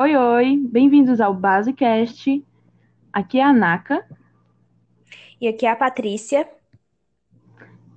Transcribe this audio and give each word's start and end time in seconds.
Oi, 0.00 0.16
oi, 0.16 0.56
bem-vindos 0.56 1.20
ao 1.20 1.34
Basecast. 1.34 2.42
Aqui 3.12 3.38
é 3.38 3.44
a 3.44 3.52
Naka. 3.52 4.02
E 5.38 5.46
aqui 5.46 5.66
é 5.66 5.70
a 5.70 5.76
Patrícia. 5.76 6.48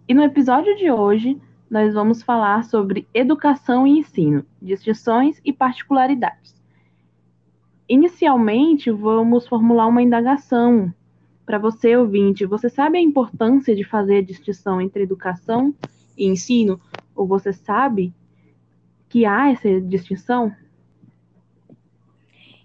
E 0.05 0.13
no 0.13 0.21
episódio 0.21 0.75
de 0.75 0.91
hoje, 0.91 1.41
nós 1.71 1.93
vamos 1.93 2.21
falar 2.21 2.65
sobre 2.65 3.07
educação 3.13 3.87
e 3.87 3.99
ensino, 3.99 4.45
distinções 4.61 5.39
e 5.45 5.53
particularidades. 5.53 6.61
Inicialmente, 7.87 8.91
vamos 8.91 9.47
formular 9.47 9.87
uma 9.87 10.01
indagação 10.01 10.93
para 11.45 11.57
você, 11.57 11.95
ouvinte. 11.95 12.45
Você 12.45 12.69
sabe 12.69 12.97
a 12.97 13.01
importância 13.01 13.73
de 13.73 13.85
fazer 13.85 14.17
a 14.17 14.21
distinção 14.21 14.81
entre 14.81 15.03
educação 15.03 15.73
e 16.17 16.27
ensino? 16.27 16.81
Ou 17.15 17.25
você 17.25 17.53
sabe 17.53 18.13
que 19.07 19.25
há 19.25 19.51
essa 19.51 19.79
distinção? 19.79 20.53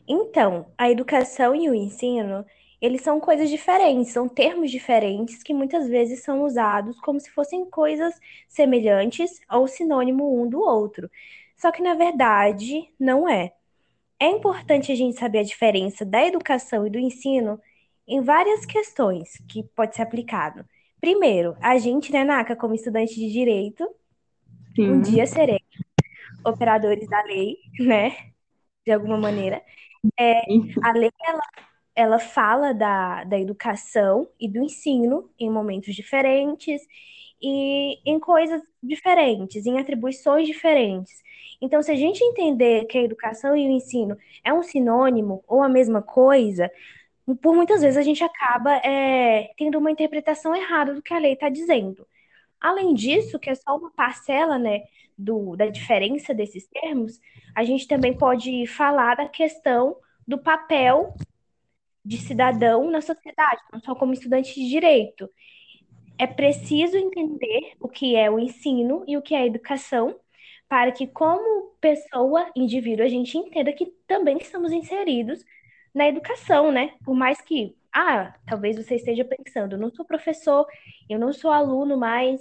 Então, 0.08 0.72
a 0.78 0.90
educação 0.90 1.54
e 1.54 1.68
o 1.68 1.74
ensino, 1.74 2.44
eles 2.80 3.02
são 3.02 3.20
coisas 3.20 3.50
diferentes, 3.50 4.12
são 4.12 4.28
termos 4.28 4.70
diferentes 4.70 5.42
que 5.42 5.52
muitas 5.52 5.86
vezes 5.88 6.22
são 6.22 6.44
usados 6.44 6.98
como 7.00 7.20
se 7.20 7.30
fossem 7.30 7.68
coisas 7.68 8.14
semelhantes 8.48 9.40
ou 9.50 9.68
sinônimo 9.68 10.40
um 10.40 10.48
do 10.48 10.60
outro. 10.60 11.10
Só 11.56 11.70
que 11.70 11.82
na 11.82 11.94
verdade 11.94 12.88
não 12.98 13.28
é. 13.28 13.52
É 14.18 14.28
importante 14.28 14.90
a 14.90 14.94
gente 14.94 15.18
saber 15.18 15.40
a 15.40 15.44
diferença 15.44 16.04
da 16.04 16.24
educação 16.26 16.86
e 16.86 16.90
do 16.90 16.98
ensino 16.98 17.60
em 18.06 18.22
várias 18.22 18.64
questões 18.64 19.36
que 19.48 19.62
pode 19.62 19.94
ser 19.94 20.02
aplicado. 20.02 20.64
Primeiro, 21.00 21.56
a 21.60 21.78
gente, 21.78 22.10
né, 22.10 22.24
Naka, 22.24 22.56
como 22.56 22.74
estudante 22.74 23.14
de 23.14 23.30
direito, 23.30 23.88
Sim. 24.74 24.90
um 24.90 25.00
dia 25.00 25.26
seremos 25.26 25.62
operadores 26.44 27.08
da 27.08 27.22
lei, 27.24 27.56
né? 27.78 28.16
De 28.84 28.92
alguma 28.92 29.18
maneira. 29.18 29.62
É, 30.18 30.42
a 30.82 30.92
lei 30.92 31.10
ela, 31.26 31.42
ela 31.94 32.18
fala 32.18 32.72
da, 32.72 33.24
da 33.24 33.38
educação 33.38 34.28
e 34.38 34.48
do 34.48 34.62
ensino 34.62 35.30
em 35.38 35.50
momentos 35.50 35.94
diferentes 35.94 36.82
e 37.40 37.98
em 38.04 38.18
coisas 38.18 38.62
diferentes, 38.82 39.66
em 39.66 39.78
atribuições 39.78 40.46
diferentes. 40.46 41.22
Então, 41.60 41.82
se 41.82 41.90
a 41.90 41.96
gente 41.96 42.22
entender 42.22 42.84
que 42.86 42.98
a 42.98 43.02
educação 43.02 43.56
e 43.56 43.66
o 43.66 43.70
ensino 43.70 44.16
é 44.44 44.52
um 44.52 44.62
sinônimo 44.62 45.42
ou 45.46 45.62
a 45.62 45.68
mesma 45.68 46.02
coisa, 46.02 46.70
por 47.42 47.54
muitas 47.54 47.80
vezes 47.82 47.96
a 47.96 48.02
gente 48.02 48.22
acaba 48.24 48.76
é, 48.76 49.50
tendo 49.56 49.78
uma 49.78 49.90
interpretação 49.90 50.54
errada 50.54 50.94
do 50.94 51.02
que 51.02 51.12
a 51.12 51.18
lei 51.18 51.34
está 51.34 51.48
dizendo. 51.48 52.06
Além 52.60 52.94
disso, 52.94 53.38
que 53.38 53.50
é 53.50 53.54
só 53.54 53.76
uma 53.76 53.90
parcela 53.92 54.58
né, 54.58 54.82
do, 55.16 55.56
da 55.56 55.66
diferença 55.66 56.34
desses 56.34 56.66
termos, 56.68 57.20
a 57.54 57.64
gente 57.64 57.86
também 57.86 58.16
pode 58.16 58.66
falar 58.66 59.16
da 59.16 59.28
questão 59.28 59.96
do 60.26 60.38
papel 60.38 61.14
de 62.04 62.18
cidadão 62.18 62.90
na 62.90 63.00
sociedade, 63.00 63.60
não 63.72 63.80
só 63.80 63.94
como 63.94 64.12
estudante 64.12 64.54
de 64.54 64.68
direito. 64.68 65.28
É 66.18 66.26
preciso 66.26 66.96
entender 66.96 67.74
o 67.80 67.88
que 67.88 68.16
é 68.16 68.30
o 68.30 68.38
ensino 68.38 69.04
e 69.06 69.16
o 69.16 69.22
que 69.22 69.34
é 69.34 69.38
a 69.38 69.46
educação, 69.46 70.18
para 70.68 70.92
que, 70.92 71.06
como 71.06 71.72
pessoa, 71.80 72.50
indivíduo, 72.56 73.04
a 73.04 73.08
gente 73.08 73.38
entenda 73.38 73.72
que 73.72 73.86
também 74.06 74.36
estamos 74.38 74.72
inseridos 74.72 75.44
na 75.94 76.08
educação, 76.08 76.70
né? 76.72 76.94
Por 77.04 77.14
mais 77.14 77.40
que, 77.40 77.76
ah, 77.94 78.34
talvez 78.46 78.76
você 78.76 78.96
esteja 78.96 79.24
pensando, 79.24 79.78
não 79.78 79.90
sou 79.90 80.04
professor, 80.04 80.66
eu 81.08 81.18
não 81.18 81.32
sou 81.32 81.50
aluno 81.50 81.96
mais, 81.96 82.40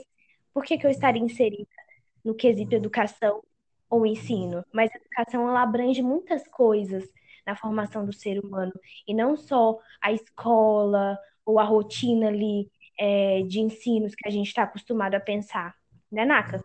por 0.53 0.63
que, 0.63 0.77
que 0.77 0.85
eu 0.85 0.91
estaria 0.91 1.21
inserida 1.21 1.67
no 2.23 2.35
quesito 2.35 2.75
educação 2.75 3.41
ou 3.89 4.05
ensino? 4.05 4.63
Mas 4.73 4.91
a 4.91 4.97
educação, 4.97 5.47
ela 5.47 5.61
abrange 5.61 6.01
muitas 6.01 6.47
coisas 6.47 7.07
na 7.45 7.55
formação 7.55 8.05
do 8.05 8.11
ser 8.11 8.43
humano, 8.43 8.73
e 9.07 9.13
não 9.13 9.37
só 9.37 9.79
a 10.01 10.11
escola 10.11 11.17
ou 11.45 11.59
a 11.59 11.63
rotina 11.63 12.27
ali 12.27 12.69
é, 12.99 13.41
de 13.43 13.61
ensinos 13.61 14.13
que 14.13 14.27
a 14.27 14.31
gente 14.31 14.47
está 14.47 14.63
acostumado 14.63 15.15
a 15.15 15.19
pensar, 15.19 15.73
né, 16.11 16.25
Naka? 16.25 16.61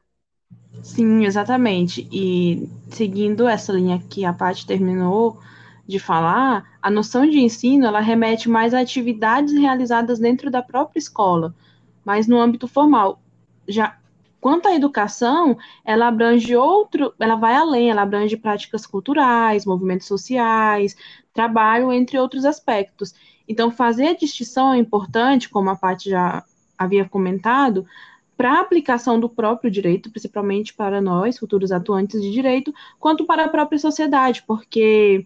Sim, 0.82 1.24
exatamente. 1.24 2.08
E 2.10 2.68
seguindo 2.90 3.46
essa 3.46 3.72
linha 3.72 4.02
que 4.10 4.24
a 4.24 4.32
Paty 4.32 4.66
terminou 4.66 5.38
de 5.86 5.98
falar, 5.98 6.64
a 6.80 6.90
noção 6.90 7.28
de 7.28 7.38
ensino 7.38 7.86
ela 7.86 8.00
remete 8.00 8.48
mais 8.48 8.72
a 8.72 8.80
atividades 8.80 9.52
realizadas 9.52 10.18
dentro 10.18 10.50
da 10.50 10.62
própria 10.62 10.98
escola, 10.98 11.54
mas 12.04 12.26
no 12.26 12.40
âmbito 12.40 12.68
formal. 12.68 13.20
Já 13.66 13.98
quanto 14.40 14.66
à 14.66 14.74
educação, 14.74 15.56
ela 15.84 16.08
abrange 16.08 16.56
outro, 16.56 17.14
ela 17.18 17.36
vai 17.36 17.54
além, 17.54 17.90
ela 17.90 18.02
abrange 18.02 18.36
práticas 18.36 18.84
culturais, 18.84 19.64
movimentos 19.64 20.06
sociais, 20.06 20.96
trabalho, 21.32 21.92
entre 21.92 22.18
outros 22.18 22.44
aspectos. 22.44 23.14
Então, 23.48 23.70
fazer 23.70 24.08
a 24.08 24.16
distinção 24.16 24.72
é 24.72 24.78
importante, 24.78 25.48
como 25.48 25.70
a 25.70 25.76
Paty 25.76 26.10
já 26.10 26.44
havia 26.76 27.08
comentado, 27.08 27.86
para 28.36 28.54
a 28.54 28.60
aplicação 28.60 29.20
do 29.20 29.28
próprio 29.28 29.70
direito, 29.70 30.10
principalmente 30.10 30.74
para 30.74 31.00
nós, 31.00 31.38
futuros 31.38 31.70
atuantes 31.70 32.20
de 32.20 32.32
direito, 32.32 32.74
quanto 32.98 33.24
para 33.24 33.44
a 33.44 33.48
própria 33.48 33.78
sociedade, 33.78 34.42
porque 34.44 35.24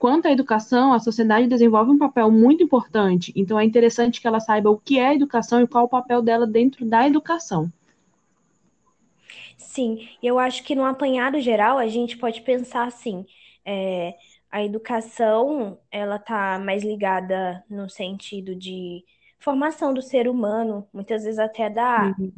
quanto 0.00 0.26
à 0.26 0.32
educação, 0.32 0.94
a 0.94 0.98
sociedade 0.98 1.46
desenvolve 1.46 1.90
um 1.90 1.98
papel 1.98 2.30
muito 2.30 2.64
importante. 2.64 3.34
Então, 3.36 3.60
é 3.60 3.64
interessante 3.66 4.18
que 4.18 4.26
ela 4.26 4.40
saiba 4.40 4.70
o 4.70 4.78
que 4.78 4.98
é 4.98 5.14
educação 5.14 5.60
e 5.60 5.66
qual 5.66 5.84
o 5.84 5.88
papel 5.88 6.22
dela 6.22 6.46
dentro 6.46 6.86
da 6.86 7.06
educação. 7.06 7.70
Sim, 9.58 10.08
eu 10.22 10.38
acho 10.38 10.64
que 10.64 10.74
no 10.74 10.86
apanhado 10.86 11.38
geral 11.38 11.76
a 11.76 11.86
gente 11.86 12.16
pode 12.16 12.40
pensar 12.40 12.86
assim, 12.86 13.26
é, 13.62 14.14
a 14.50 14.64
educação 14.64 15.78
ela 15.92 16.16
está 16.16 16.58
mais 16.58 16.82
ligada 16.82 17.62
no 17.68 17.86
sentido 17.86 18.54
de 18.54 19.04
formação 19.38 19.92
do 19.92 20.00
ser 20.00 20.28
humano, 20.28 20.88
muitas 20.94 21.24
vezes 21.24 21.38
até 21.38 21.68
da, 21.68 22.16
uhum. 22.18 22.32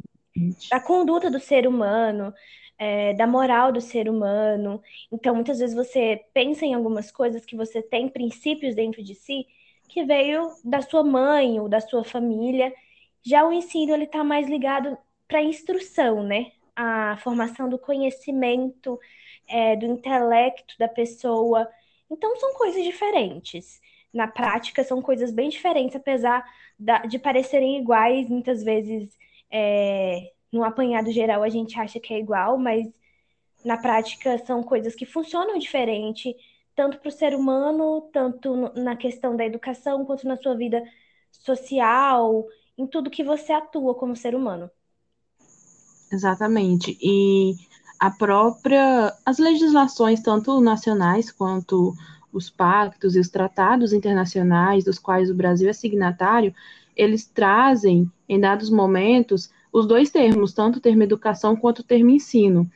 da 0.69 0.81
conduta 0.81 1.31
do 1.31 1.39
ser 1.39 1.65
humano, 1.65 2.33
é, 2.77 3.13
da 3.13 3.27
moral 3.27 3.71
do 3.71 3.81
ser 3.81 4.09
humano. 4.09 4.81
Então, 5.11 5.35
muitas 5.35 5.59
vezes 5.59 5.75
você 5.75 6.25
pensa 6.33 6.65
em 6.65 6.73
algumas 6.73 7.11
coisas 7.11 7.45
que 7.45 7.55
você 7.55 7.81
tem 7.81 8.09
princípios 8.09 8.75
dentro 8.75 9.03
de 9.03 9.15
si 9.15 9.47
que 9.87 10.03
veio 10.03 10.49
da 10.63 10.81
sua 10.81 11.03
mãe 11.03 11.59
ou 11.59 11.69
da 11.69 11.79
sua 11.79 12.03
família. 12.03 12.73
Já 13.23 13.45
o 13.47 13.53
ensino 13.53 13.93
ele 13.93 14.05
está 14.05 14.23
mais 14.23 14.47
ligado 14.47 14.97
para 15.27 15.39
a 15.39 15.43
instrução, 15.43 16.23
né? 16.23 16.51
A 16.75 17.17
formação 17.17 17.69
do 17.69 17.77
conhecimento, 17.79 18.99
é, 19.47 19.75
do 19.75 19.85
intelecto 19.85 20.75
da 20.79 20.87
pessoa. 20.87 21.69
Então, 22.09 22.35
são 22.37 22.53
coisas 22.55 22.83
diferentes. 22.83 23.81
Na 24.13 24.27
prática, 24.27 24.83
são 24.83 25.01
coisas 25.01 25.31
bem 25.31 25.49
diferentes, 25.49 25.95
apesar 25.95 26.43
da, 26.77 26.99
de 26.99 27.17
parecerem 27.19 27.79
iguais, 27.79 28.29
muitas 28.29 28.63
vezes 28.63 29.17
é, 29.51 30.31
no 30.53 30.63
apanhado 30.63 31.11
geral 31.11 31.43
a 31.43 31.49
gente 31.49 31.77
acha 31.79 31.99
que 31.99 32.13
é 32.13 32.19
igual, 32.19 32.57
mas 32.57 32.87
na 33.65 33.75
prática 33.75 34.37
são 34.45 34.61
coisas 34.61 34.93
que 34.93 35.05
funcionam 35.05 35.57
diferente, 35.57 36.35
tanto 36.75 36.99
para 36.99 37.09
o 37.09 37.11
ser 37.11 37.33
humano, 37.33 38.01
tanto 38.13 38.71
na 38.79 38.95
questão 38.95 39.35
da 39.35 39.45
educação, 39.45 40.05
quanto 40.05 40.27
na 40.27 40.37
sua 40.37 40.55
vida 40.55 40.83
social, 41.31 42.45
em 42.77 42.85
tudo 42.85 43.09
que 43.09 43.23
você 43.23 43.51
atua 43.51 43.95
como 43.95 44.15
ser 44.15 44.35
humano. 44.35 44.69
Exatamente. 46.11 46.97
E 47.01 47.55
a 47.99 48.11
própria 48.11 49.13
as 49.25 49.39
legislações 49.39 50.21
tanto 50.21 50.59
nacionais 50.61 51.31
quanto 51.31 51.95
os 52.31 52.49
pactos 52.49 53.15
e 53.15 53.19
os 53.19 53.29
tratados 53.29 53.93
internacionais 53.93 54.83
dos 54.83 54.99
quais 54.99 55.29
o 55.29 55.35
Brasil 55.35 55.69
é 55.69 55.73
signatário, 55.73 56.53
eles 56.95 57.25
trazem 57.25 58.11
em 58.27 58.39
dados 58.39 58.69
momentos 58.69 59.49
os 59.73 59.87
dois 59.87 60.11
termos, 60.11 60.53
tanto 60.53 60.77
o 60.77 60.81
termo 60.81 61.01
educação 61.01 61.55
quanto 61.55 61.79
o 61.79 61.83
termo 61.83 62.11
ensino. 62.11 62.69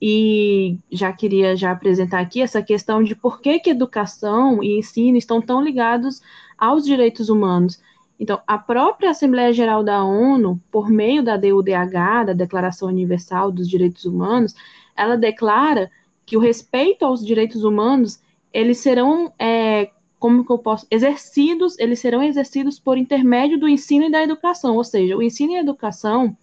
E 0.00 0.78
já 0.92 1.10
queria 1.10 1.56
já 1.56 1.70
apresentar 1.70 2.20
aqui 2.20 2.42
essa 2.42 2.62
questão 2.62 3.02
de 3.02 3.16
por 3.16 3.40
que, 3.40 3.58
que 3.58 3.70
educação 3.70 4.62
e 4.62 4.78
ensino 4.78 5.16
estão 5.16 5.40
tão 5.40 5.62
ligados 5.62 6.20
aos 6.58 6.84
direitos 6.84 7.30
humanos. 7.30 7.80
Então, 8.20 8.40
a 8.46 8.58
própria 8.58 9.10
Assembleia 9.10 9.52
Geral 9.52 9.82
da 9.82 10.04
ONU, 10.04 10.60
por 10.70 10.90
meio 10.90 11.22
da 11.22 11.38
DUDH, 11.38 12.26
da 12.26 12.32
Declaração 12.34 12.88
Universal 12.88 13.50
dos 13.50 13.68
Direitos 13.68 14.04
Humanos, 14.04 14.54
ela 14.94 15.16
declara 15.16 15.90
que 16.26 16.36
o 16.36 16.40
respeito 16.40 17.04
aos 17.04 17.24
direitos 17.24 17.64
humanos, 17.64 18.20
eles 18.52 18.78
serão, 18.78 19.32
é, 19.38 19.90
como 20.24 20.42
que 20.42 20.50
eu 20.50 20.56
posso, 20.56 20.86
exercidos, 20.90 21.78
eles 21.78 21.98
serão 21.98 22.22
exercidos 22.22 22.78
por 22.80 22.96
intermédio 22.96 23.60
do 23.60 23.68
ensino 23.68 24.06
e 24.06 24.10
da 24.10 24.22
educação, 24.22 24.74
ou 24.74 24.82
seja, 24.82 25.14
o 25.14 25.22
ensino 25.22 25.52
e 25.52 25.56
a 25.56 25.60
educação 25.60 26.34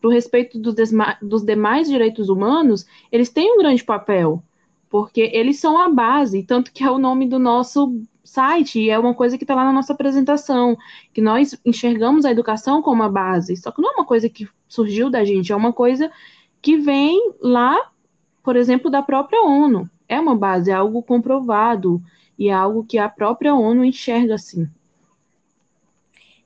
para 0.00 0.08
o 0.08 0.10
respeito 0.10 0.58
dos, 0.58 0.76
dos 1.20 1.44
demais 1.44 1.88
direitos 1.88 2.30
humanos, 2.30 2.86
eles 3.12 3.28
têm 3.28 3.52
um 3.52 3.58
grande 3.58 3.84
papel, 3.84 4.42
porque 4.88 5.30
eles 5.34 5.60
são 5.60 5.76
a 5.78 5.90
base, 5.90 6.42
tanto 6.42 6.72
que 6.72 6.82
é 6.82 6.90
o 6.90 6.98
nome 6.98 7.28
do 7.28 7.38
nosso 7.38 8.00
site, 8.24 8.80
e 8.80 8.88
é 8.88 8.98
uma 8.98 9.12
coisa 9.12 9.36
que 9.36 9.44
está 9.44 9.54
lá 9.54 9.66
na 9.66 9.74
nossa 9.74 9.92
apresentação, 9.92 10.74
que 11.12 11.20
nós 11.20 11.54
enxergamos 11.66 12.24
a 12.24 12.30
educação 12.30 12.80
como 12.80 13.02
a 13.02 13.10
base, 13.10 13.58
só 13.58 13.70
que 13.70 13.82
não 13.82 13.90
é 13.90 13.94
uma 13.96 14.06
coisa 14.06 14.26
que 14.26 14.48
surgiu 14.66 15.10
da 15.10 15.22
gente, 15.22 15.52
é 15.52 15.54
uma 15.54 15.74
coisa 15.74 16.10
que 16.62 16.78
vem 16.78 17.34
lá, 17.42 17.90
por 18.42 18.56
exemplo, 18.56 18.90
da 18.90 19.02
própria 19.02 19.42
ONU. 19.42 19.86
é 20.08 20.18
uma 20.18 20.34
base, 20.34 20.70
é 20.70 20.74
algo 20.74 21.02
comprovado 21.02 22.02
e 22.40 22.48
é 22.48 22.52
algo 22.54 22.82
que 22.82 22.96
a 22.96 23.06
própria 23.06 23.54
ONU 23.54 23.84
enxerga 23.84 24.36
assim. 24.36 24.66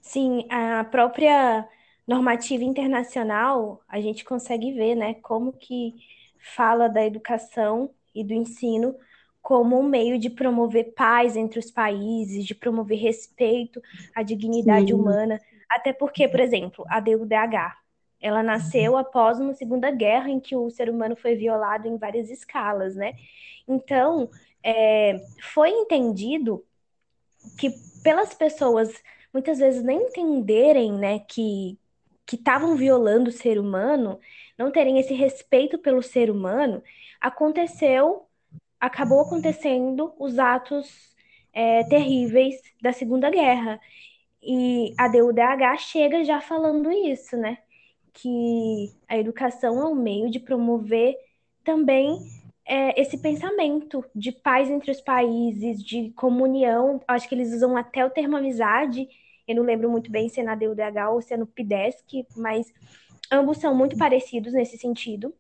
Sim, 0.03 0.45
a 0.51 0.83
própria 0.83 1.69
normativa 2.05 2.65
internacional, 2.65 3.81
a 3.89 4.01
gente 4.01 4.25
consegue 4.25 4.73
ver, 4.73 4.97
né, 4.97 5.15
como 5.15 5.53
que 5.53 5.95
fala 6.57 6.89
da 6.89 7.07
educação 7.07 7.91
e 8.13 8.25
do 8.25 8.35
ensino 8.35 8.97
como 9.41 9.79
um 9.79 9.83
meio 9.83 10.19
de 10.19 10.29
promover 10.29 10.95
paz 10.95 11.37
entre 11.37 11.59
os 11.59 11.71
países, 11.71 12.45
de 12.45 12.55
promover 12.55 12.99
respeito 12.99 13.81
à 14.15 14.23
dignidade 14.23 14.89
Sim. 14.89 14.95
humana, 14.95 15.41
até 15.71 15.93
porque, 15.93 16.27
por 16.27 16.41
exemplo, 16.41 16.85
a 16.89 16.99
DUDH, 16.99 17.77
ela 18.21 18.43
nasceu 18.43 18.97
após 18.97 19.39
uma 19.39 19.53
Segunda 19.53 19.91
Guerra 19.91 20.31
em 20.31 20.41
que 20.41 20.57
o 20.57 20.71
ser 20.71 20.89
humano 20.89 21.15
foi 21.15 21.37
violado 21.37 21.87
em 21.87 21.99
várias 21.99 22.31
escalas, 22.31 22.97
né? 22.97 23.13
Então, 23.69 24.31
é, 24.65 25.25
foi 25.53 25.71
entendido 25.71 26.65
que 27.59 27.71
pelas 28.03 28.35
pessoas 28.35 28.91
muitas 29.33 29.59
vezes 29.59 29.83
nem 29.85 30.07
entenderem, 30.07 30.93
né, 30.93 31.19
que 31.21 31.79
que 32.27 32.37
estavam 32.37 32.75
violando 32.75 33.29
o 33.29 33.33
ser 33.33 33.59
humano, 33.59 34.19
não 34.57 34.71
terem 34.71 34.99
esse 34.99 35.13
respeito 35.15 35.79
pelo 35.79 36.03
ser 36.03 36.31
humano, 36.31 36.83
aconteceu, 37.21 38.27
acabou 38.81 39.21
acontecendo 39.21 40.15
os 40.19 40.39
atos 40.39 41.15
é, 41.53 41.85
terríveis 41.85 42.57
da 42.83 42.93
Segunda 42.93 43.31
Guerra. 43.31 43.81
E 44.43 44.95
a 44.99 45.09
DUDH 45.09 45.79
chega 45.79 46.25
já 46.25 46.41
falando 46.41 46.91
isso, 46.91 47.37
né? 47.37 47.59
Que 48.13 48.93
a 49.09 49.19
educação 49.19 49.81
é 49.81 49.85
um 49.87 49.95
meio 49.95 50.31
de 50.31 50.41
promover 50.41 51.15
também 51.65 52.19
é, 52.67 53.01
esse 53.01 53.19
pensamento 53.19 54.05
de 54.15 54.33
paz 54.33 54.71
entre 54.71 54.91
os 54.91 55.01
países, 55.01 55.83
de 55.83 56.11
comunhão. 56.13 57.01
Acho 57.07 57.29
que 57.29 57.35
eles 57.35 57.53
usam 57.53 57.77
até 57.77 58.05
o 58.05 58.11
termo 58.11 58.37
amizade. 58.37 59.07
Eu 59.47 59.57
não 59.57 59.63
lembro 59.63 59.91
muito 59.91 60.11
bem 60.11 60.29
se 60.29 60.41
é 60.41 60.43
na 60.43 60.55
DUDH 60.55 61.11
ou 61.11 61.21
se 61.21 61.35
é 61.35 61.37
no 61.37 61.47
PIDESC, 61.47 62.27
mas 62.37 62.73
ambos 63.31 63.59
são 63.59 63.75
muito 63.75 63.97
parecidos 63.97 64.55
nesse 64.55 64.79
sentido. 64.79 65.35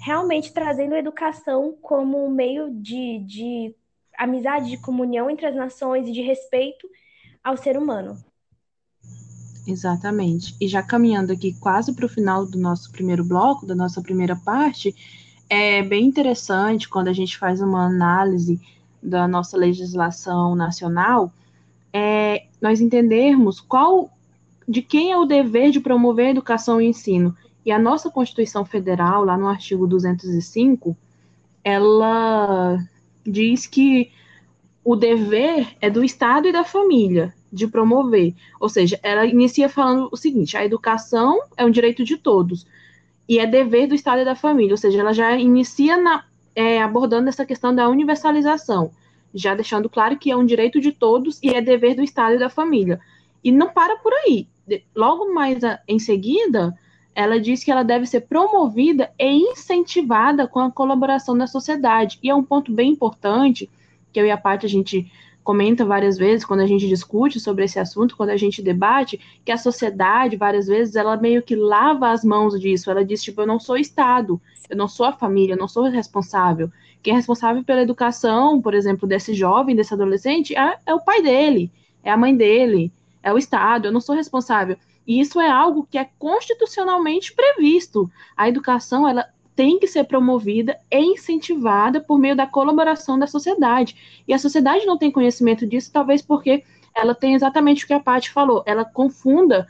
Realmente 0.00 0.52
trazendo 0.52 0.94
a 0.94 0.98
educação 0.98 1.76
como 1.82 2.24
um 2.24 2.30
meio 2.30 2.70
de, 2.70 3.18
de 3.20 3.74
amizade, 4.16 4.70
de 4.70 4.78
comunhão 4.78 5.28
entre 5.28 5.46
as 5.46 5.54
nações 5.54 6.08
e 6.08 6.12
de 6.12 6.22
respeito 6.22 6.88
ao 7.44 7.56
ser 7.56 7.76
humano. 7.76 8.16
Exatamente. 9.66 10.56
E 10.60 10.66
já 10.66 10.82
caminhando 10.82 11.32
aqui 11.32 11.52
quase 11.60 11.92
para 11.94 12.06
o 12.06 12.08
final 12.08 12.46
do 12.46 12.58
nosso 12.58 12.90
primeiro 12.90 13.22
bloco, 13.22 13.66
da 13.66 13.74
nossa 13.74 14.00
primeira 14.02 14.34
parte, 14.34 14.94
é 15.54 15.82
bem 15.82 16.06
interessante 16.06 16.88
quando 16.88 17.08
a 17.08 17.12
gente 17.12 17.36
faz 17.36 17.60
uma 17.60 17.84
análise 17.84 18.58
da 19.02 19.28
nossa 19.28 19.54
legislação 19.54 20.54
nacional, 20.54 21.30
é, 21.92 22.46
nós 22.58 22.80
entendermos 22.80 23.60
qual 23.60 24.10
de 24.66 24.80
quem 24.80 25.12
é 25.12 25.18
o 25.18 25.26
dever 25.26 25.70
de 25.70 25.78
promover 25.78 26.28
a 26.28 26.30
educação 26.30 26.80
e 26.80 26.86
ensino. 26.86 27.36
E 27.66 27.70
a 27.70 27.78
nossa 27.78 28.08
Constituição 28.08 28.64
Federal, 28.64 29.26
lá 29.26 29.36
no 29.36 29.46
artigo 29.46 29.86
205, 29.86 30.96
ela 31.62 32.78
diz 33.22 33.66
que 33.66 34.10
o 34.82 34.96
dever 34.96 35.76
é 35.82 35.90
do 35.90 36.02
Estado 36.02 36.48
e 36.48 36.52
da 36.52 36.64
família 36.64 37.34
de 37.52 37.68
promover. 37.68 38.34
Ou 38.58 38.70
seja, 38.70 38.98
ela 39.02 39.26
inicia 39.26 39.68
falando 39.68 40.08
o 40.10 40.16
seguinte: 40.16 40.56
a 40.56 40.64
educação 40.64 41.42
é 41.58 41.64
um 41.66 41.70
direito 41.70 42.04
de 42.04 42.16
todos 42.16 42.66
e 43.32 43.38
é 43.38 43.46
dever 43.46 43.86
do 43.86 43.94
Estado 43.94 44.20
e 44.20 44.26
da 44.26 44.34
família. 44.34 44.74
Ou 44.74 44.76
seja, 44.76 45.00
ela 45.00 45.14
já 45.14 45.34
inicia 45.34 45.96
na, 45.96 46.22
é, 46.54 46.82
abordando 46.82 47.30
essa 47.30 47.46
questão 47.46 47.74
da 47.74 47.88
universalização, 47.88 48.90
já 49.34 49.54
deixando 49.54 49.88
claro 49.88 50.18
que 50.18 50.30
é 50.30 50.36
um 50.36 50.44
direito 50.44 50.78
de 50.78 50.92
todos 50.92 51.42
e 51.42 51.48
é 51.48 51.62
dever 51.62 51.94
do 51.96 52.02
Estado 52.02 52.34
e 52.34 52.38
da 52.38 52.50
família. 52.50 53.00
E 53.42 53.50
não 53.50 53.70
para 53.70 53.96
por 53.96 54.12
aí. 54.12 54.46
Logo 54.94 55.32
mais 55.32 55.64
a, 55.64 55.80
em 55.88 55.98
seguida, 55.98 56.78
ela 57.14 57.40
diz 57.40 57.64
que 57.64 57.70
ela 57.70 57.82
deve 57.82 58.04
ser 58.04 58.20
promovida 58.20 59.10
e 59.18 59.50
incentivada 59.50 60.46
com 60.46 60.60
a 60.60 60.70
colaboração 60.70 61.34
da 61.34 61.46
sociedade. 61.46 62.18
E 62.22 62.28
é 62.28 62.34
um 62.34 62.44
ponto 62.44 62.70
bem 62.70 62.90
importante 62.90 63.66
que 64.12 64.20
eu 64.20 64.26
e 64.26 64.30
a 64.30 64.36
parte 64.36 64.66
a 64.66 64.68
gente 64.68 65.10
comenta 65.42 65.84
várias 65.84 66.16
vezes 66.16 66.44
quando 66.44 66.60
a 66.60 66.66
gente 66.66 66.88
discute 66.88 67.40
sobre 67.40 67.64
esse 67.64 67.78
assunto, 67.78 68.16
quando 68.16 68.30
a 68.30 68.36
gente 68.36 68.62
debate, 68.62 69.20
que 69.44 69.52
a 69.52 69.56
sociedade, 69.56 70.36
várias 70.36 70.66
vezes, 70.66 70.96
ela 70.96 71.16
meio 71.16 71.42
que 71.42 71.56
lava 71.56 72.10
as 72.10 72.24
mãos 72.24 72.58
disso. 72.58 72.90
Ela 72.90 73.04
diz, 73.04 73.22
tipo, 73.22 73.40
eu 73.40 73.46
não 73.46 73.58
sou 73.58 73.76
Estado, 73.76 74.40
eu 74.68 74.76
não 74.76 74.88
sou 74.88 75.06
a 75.06 75.12
família, 75.12 75.54
eu 75.54 75.58
não 75.58 75.68
sou 75.68 75.84
responsável. 75.84 76.70
Quem 77.02 77.12
é 77.12 77.16
responsável 77.16 77.64
pela 77.64 77.82
educação, 77.82 78.60
por 78.60 78.74
exemplo, 78.74 79.08
desse 79.08 79.34
jovem, 79.34 79.74
desse 79.74 79.92
adolescente, 79.92 80.56
é, 80.56 80.78
é 80.86 80.94
o 80.94 81.00
pai 81.00 81.20
dele, 81.20 81.70
é 82.02 82.10
a 82.10 82.16
mãe 82.16 82.36
dele, 82.36 82.92
é 83.22 83.32
o 83.32 83.38
Estado, 83.38 83.88
eu 83.88 83.92
não 83.92 84.00
sou 84.00 84.14
responsável. 84.14 84.76
E 85.06 85.20
isso 85.20 85.40
é 85.40 85.50
algo 85.50 85.86
que 85.90 85.98
é 85.98 86.08
constitucionalmente 86.18 87.34
previsto. 87.34 88.08
A 88.36 88.48
educação, 88.48 89.08
ela 89.08 89.26
tem 89.62 89.78
que 89.78 89.86
ser 89.86 90.02
promovida 90.02 90.76
e 90.90 90.98
incentivada 90.98 92.00
por 92.00 92.18
meio 92.18 92.34
da 92.34 92.48
colaboração 92.48 93.16
da 93.16 93.28
sociedade. 93.28 93.94
E 94.26 94.34
a 94.34 94.38
sociedade 94.38 94.84
não 94.84 94.98
tem 94.98 95.08
conhecimento 95.08 95.64
disso, 95.64 95.92
talvez 95.92 96.20
porque 96.20 96.64
ela 96.92 97.14
tem 97.14 97.34
exatamente 97.34 97.84
o 97.84 97.86
que 97.86 97.92
a 97.92 98.00
Paty 98.00 98.28
falou, 98.30 98.64
ela 98.66 98.84
confunda 98.84 99.68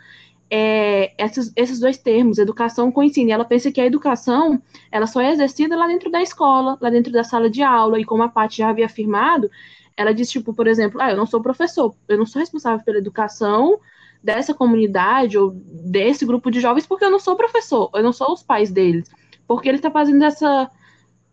é, 0.50 1.12
esses, 1.22 1.52
esses 1.54 1.78
dois 1.78 1.98
termos, 1.98 2.38
educação 2.38 2.90
com 2.90 3.02
ensino. 3.02 3.28
E 3.28 3.32
ela 3.32 3.44
pensa 3.44 3.70
que 3.70 3.82
a 3.82 3.84
educação 3.84 4.62
ela 4.90 5.06
só 5.06 5.20
é 5.20 5.30
exercida 5.30 5.76
lá 5.76 5.86
dentro 5.86 6.10
da 6.10 6.22
escola, 6.22 6.78
lá 6.80 6.88
dentro 6.88 7.12
da 7.12 7.22
sala 7.22 7.50
de 7.50 7.62
aula, 7.62 8.00
e 8.00 8.04
como 8.06 8.22
a 8.22 8.30
Paty 8.30 8.56
já 8.56 8.70
havia 8.70 8.86
afirmado, 8.86 9.50
ela 9.94 10.14
diz, 10.14 10.30
tipo, 10.30 10.54
por 10.54 10.66
exemplo, 10.66 11.02
ah, 11.02 11.10
eu 11.10 11.18
não 11.18 11.26
sou 11.26 11.42
professor, 11.42 11.94
eu 12.08 12.16
não 12.16 12.24
sou 12.24 12.40
responsável 12.40 12.82
pela 12.82 12.96
educação 12.96 13.78
dessa 14.24 14.54
comunidade 14.54 15.36
ou 15.36 15.50
desse 15.50 16.24
grupo 16.24 16.50
de 16.50 16.60
jovens 16.60 16.86
porque 16.86 17.04
eu 17.04 17.10
não 17.10 17.18
sou 17.18 17.36
professor, 17.36 17.90
eu 17.92 18.02
não 18.02 18.12
sou 18.14 18.32
os 18.32 18.42
pais 18.42 18.70
deles 18.70 19.06
porque 19.54 19.69
ele 19.69 19.76
está 19.76 19.90
fazendo 19.90 20.25
essa, 20.25 20.70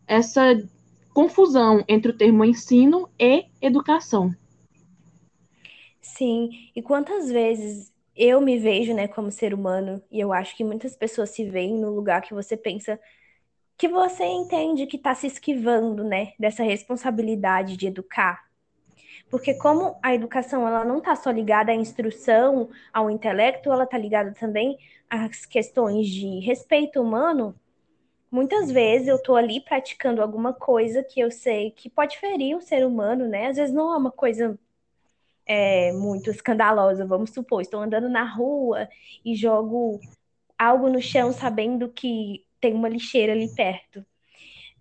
essa 0.05 0.41
confusão 1.13 1.83
entre 1.87 2.11
o 2.11 2.17
termo 2.17 2.43
ensino 2.43 3.09
e 3.17 3.45
educação. 3.61 4.35
Sim, 6.01 6.49
e 6.75 6.81
quantas 6.81 7.31
vezes 7.31 7.93
eu 8.13 8.41
me 8.41 8.57
vejo, 8.57 8.93
né, 8.93 9.07
como 9.07 9.31
ser 9.31 9.53
humano, 9.53 10.03
e 10.11 10.19
eu 10.19 10.33
acho 10.33 10.53
que 10.57 10.65
muitas 10.65 10.97
pessoas 10.97 11.29
se 11.29 11.45
veem 11.45 11.79
no 11.79 11.95
lugar 11.95 12.21
que 12.21 12.33
você 12.33 12.57
pensa 12.57 12.99
que 13.77 13.87
você 13.87 14.25
entende 14.25 14.85
que 14.85 14.97
está 14.97 15.15
se 15.15 15.27
esquivando, 15.27 16.03
né, 16.03 16.33
dessa 16.37 16.61
responsabilidade 16.61 17.77
de 17.77 17.87
educar. 17.87 18.43
Porque 19.29 19.53
como 19.53 19.97
a 20.03 20.13
educação 20.13 20.67
ela 20.67 20.83
não 20.83 20.97
está 20.97 21.15
só 21.15 21.31
ligada 21.31 21.71
à 21.71 21.75
instrução, 21.75 22.69
ao 22.91 23.09
intelecto, 23.09 23.71
ela 23.71 23.85
está 23.85 23.97
ligada 23.97 24.33
também 24.37 24.77
às 25.09 25.45
questões 25.45 26.07
de 26.09 26.39
respeito 26.39 27.01
humano, 27.01 27.55
muitas 28.31 28.71
vezes 28.71 29.07
eu 29.07 29.21
tô 29.21 29.35
ali 29.35 29.61
praticando 29.61 30.21
alguma 30.21 30.53
coisa 30.53 31.03
que 31.03 31.19
eu 31.19 31.31
sei 31.31 31.71
que 31.71 31.89
pode 31.89 32.17
ferir 32.17 32.55
o 32.55 32.61
ser 32.61 32.85
humano, 32.85 33.27
né? 33.27 33.47
Às 33.47 33.57
vezes 33.57 33.73
não 33.73 33.93
é 33.93 33.97
uma 33.97 34.11
coisa 34.11 34.57
é, 35.45 35.91
muito 35.93 36.29
escandalosa, 36.29 37.05
vamos 37.05 37.31
supor, 37.31 37.61
estou 37.61 37.81
andando 37.81 38.09
na 38.09 38.23
rua 38.23 38.87
e 39.25 39.35
jogo 39.35 39.99
algo 40.57 40.89
no 40.89 41.01
chão 41.01 41.31
sabendo 41.31 41.89
que 41.89 42.45
tem 42.59 42.73
uma 42.73 42.89
lixeira 42.89 43.33
ali 43.33 43.53
perto. 43.55 44.05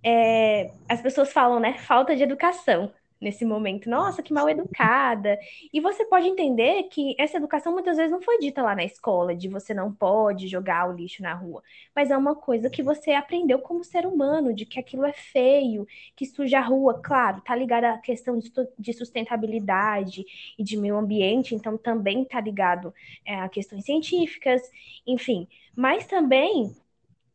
É, 0.04 0.72
as 0.88 1.00
pessoas 1.00 1.32
falam, 1.32 1.60
né? 1.60 1.78
Falta 1.78 2.14
de 2.14 2.22
educação 2.22 2.92
nesse 3.20 3.44
momento. 3.44 3.90
Nossa, 3.90 4.22
que 4.22 4.32
mal 4.32 4.48
educada. 4.48 5.38
E 5.72 5.80
você 5.80 6.04
pode 6.04 6.28
entender 6.28 6.84
que 6.84 7.14
essa 7.18 7.36
educação 7.36 7.72
muitas 7.72 7.96
vezes 7.96 8.12
não 8.12 8.20
foi 8.20 8.38
dita 8.38 8.62
lá 8.62 8.74
na 8.74 8.84
escola, 8.84 9.34
de 9.34 9.48
você 9.48 9.74
não 9.74 9.92
pode 9.92 10.48
jogar 10.48 10.88
o 10.88 10.92
lixo 10.92 11.22
na 11.22 11.34
rua, 11.34 11.62
mas 11.94 12.10
é 12.10 12.16
uma 12.16 12.34
coisa 12.34 12.70
que 12.70 12.82
você 12.82 13.12
aprendeu 13.12 13.58
como 13.60 13.84
ser 13.84 14.06
humano, 14.06 14.54
de 14.54 14.64
que 14.64 14.78
aquilo 14.78 15.04
é 15.04 15.12
feio, 15.12 15.86
que 16.14 16.26
suja 16.26 16.58
a 16.58 16.62
rua, 16.62 17.00
claro, 17.02 17.40
tá 17.40 17.54
ligada 17.54 17.94
à 17.94 17.98
questão 17.98 18.38
de 18.78 18.92
sustentabilidade 18.92 20.24
e 20.58 20.62
de 20.62 20.76
meio 20.76 20.96
ambiente, 20.96 21.54
então 21.54 21.76
também 21.76 22.24
tá 22.24 22.40
ligado 22.40 22.92
é, 23.24 23.40
a 23.40 23.48
questões 23.48 23.84
científicas, 23.84 24.62
enfim, 25.06 25.48
mas 25.74 26.06
também 26.06 26.74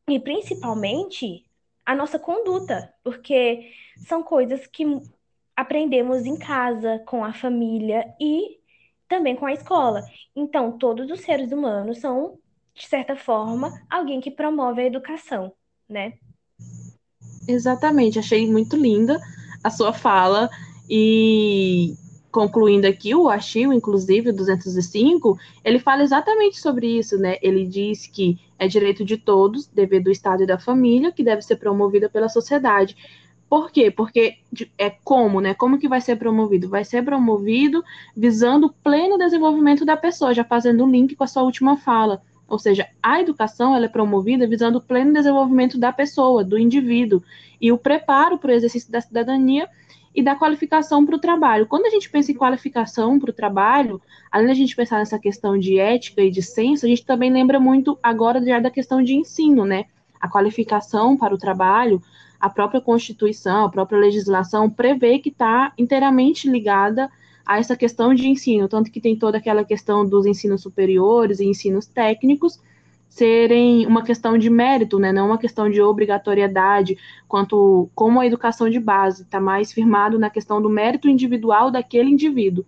e 0.07 0.19
principalmente 0.19 1.45
a 1.85 1.95
nossa 1.95 2.19
conduta, 2.19 2.93
porque 3.03 3.71
são 3.97 4.23
coisas 4.23 4.67
que 4.67 4.85
aprendemos 5.55 6.25
em 6.25 6.37
casa, 6.37 6.99
com 7.05 7.23
a 7.23 7.33
família 7.33 8.05
e 8.19 8.59
também 9.07 9.35
com 9.35 9.45
a 9.45 9.53
escola. 9.53 10.03
Então, 10.35 10.77
todos 10.77 11.09
os 11.11 11.21
seres 11.21 11.51
humanos 11.51 11.99
são, 11.99 12.37
de 12.73 12.87
certa 12.87 13.15
forma, 13.15 13.71
alguém 13.89 14.19
que 14.19 14.31
promove 14.31 14.81
a 14.81 14.85
educação, 14.85 15.53
né? 15.87 16.13
Exatamente, 17.47 18.19
achei 18.19 18.49
muito 18.49 18.75
linda 18.75 19.19
a 19.63 19.69
sua 19.69 19.93
fala 19.93 20.49
e 20.89 21.95
concluindo 22.31 22.87
aqui 22.87 23.13
o 23.13 23.29
artigo, 23.29 23.71
inclusive, 23.71 24.31
205, 24.31 25.37
ele 25.63 25.77
fala 25.77 26.01
exatamente 26.01 26.59
sobre 26.59 26.87
isso, 26.97 27.15
né? 27.15 27.37
Ele 27.43 27.63
diz 27.63 28.07
que 28.07 28.39
é 28.57 28.67
direito 28.67 29.05
de 29.05 29.17
todos, 29.17 29.67
dever 29.67 30.01
do 30.01 30.09
Estado 30.09 30.41
e 30.41 30.47
da 30.47 30.57
família, 30.57 31.11
que 31.11 31.23
deve 31.23 31.43
ser 31.43 31.57
promovida 31.57 32.09
pela 32.09 32.27
sociedade. 32.27 32.97
Por 33.53 33.71
quê? 33.71 33.91
Porque 33.91 34.39
é 34.79 34.89
como, 34.89 35.39
né? 35.39 35.53
Como 35.53 35.77
que 35.77 35.87
vai 35.87 36.01
ser 36.01 36.15
promovido? 36.15 36.67
Vai 36.67 36.83
ser 36.83 37.05
promovido 37.05 37.83
visando 38.17 38.65
o 38.65 38.73
pleno 38.73 39.15
desenvolvimento 39.15 39.85
da 39.85 39.95
pessoa, 39.95 40.33
já 40.33 40.43
fazendo 40.43 40.83
um 40.83 40.89
link 40.89 41.15
com 41.15 41.23
a 41.23 41.27
sua 41.27 41.43
última 41.43 41.77
fala. 41.77 42.23
Ou 42.47 42.57
seja, 42.57 42.87
a 43.03 43.21
educação 43.21 43.75
ela 43.75 43.85
é 43.85 43.87
promovida 43.87 44.47
visando 44.47 44.79
o 44.79 44.81
pleno 44.81 45.13
desenvolvimento 45.13 45.77
da 45.77 45.93
pessoa, 45.93 46.43
do 46.43 46.57
indivíduo, 46.57 47.21
e 47.61 47.71
o 47.71 47.77
preparo 47.77 48.39
para 48.39 48.49
o 48.49 48.53
exercício 48.55 48.91
da 48.91 48.99
cidadania 48.99 49.69
e 50.15 50.23
da 50.23 50.35
qualificação 50.35 51.05
para 51.05 51.15
o 51.15 51.19
trabalho. 51.19 51.67
Quando 51.67 51.85
a 51.85 51.91
gente 51.91 52.09
pensa 52.09 52.31
em 52.31 52.35
qualificação 52.35 53.19
para 53.19 53.29
o 53.29 53.33
trabalho, 53.33 54.01
além 54.31 54.47
da 54.47 54.55
gente 54.55 54.75
pensar 54.75 54.97
nessa 54.97 55.19
questão 55.19 55.59
de 55.59 55.77
ética 55.77 56.23
e 56.23 56.31
de 56.31 56.41
senso, 56.41 56.87
a 56.87 56.89
gente 56.89 57.05
também 57.05 57.31
lembra 57.31 57.59
muito 57.59 57.99
agora 58.01 58.43
já 58.43 58.59
da 58.59 58.71
questão 58.71 59.03
de 59.03 59.13
ensino, 59.13 59.63
né? 59.63 59.85
A 60.19 60.27
qualificação 60.27 61.15
para 61.15 61.35
o 61.35 61.37
trabalho 61.37 62.01
a 62.43 62.49
própria 62.49 62.81
Constituição, 62.81 63.63
a 63.63 63.69
própria 63.69 63.97
legislação 63.97 64.69
prevê 64.69 65.17
que 65.17 65.29
está 65.29 65.71
inteiramente 65.77 66.49
ligada 66.49 67.09
a 67.45 67.57
essa 67.57 67.73
questão 67.73 68.13
de 68.13 68.27
ensino, 68.27 68.67
tanto 68.67 68.91
que 68.91 68.99
tem 68.99 69.15
toda 69.15 69.37
aquela 69.37 69.63
questão 69.63 70.05
dos 70.05 70.25
ensinos 70.25 70.61
superiores 70.61 71.39
e 71.39 71.45
ensinos 71.45 71.85
técnicos 71.85 72.59
serem 73.07 73.87
uma 73.87 74.03
questão 74.03 74.37
de 74.37 74.49
mérito, 74.49 74.99
né, 74.99 75.13
não 75.13 75.27
uma 75.27 75.37
questão 75.37 75.69
de 75.69 75.81
obrigatoriedade, 75.81 76.97
quanto 77.29 77.89
como 77.95 78.19
a 78.19 78.25
educação 78.27 78.69
de 78.69 78.79
base 78.79 79.21
está 79.21 79.39
mais 79.39 79.71
firmado 79.71 80.19
na 80.19 80.29
questão 80.29 80.61
do 80.61 80.69
mérito 80.69 81.07
individual 81.07 81.71
daquele 81.71 82.09
indivíduo. 82.09 82.65